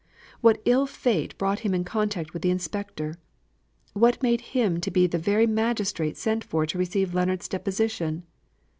What 0.39 0.63
ill 0.65 0.87
fate 0.87 1.37
brought 1.37 1.59
him 1.59 1.75
in 1.75 1.83
contact 1.83 2.33
with 2.33 2.41
the 2.41 2.49
Inspector? 2.49 3.19
What 3.93 4.23
made 4.23 4.41
him 4.41 4.79
be 4.79 5.05
the 5.05 5.19
very 5.19 5.45
magistrate 5.45 6.17
sent 6.17 6.43
for 6.43 6.65
to 6.65 6.79
receive 6.79 7.13
Leonards' 7.13 7.47
deposition? 7.47 8.23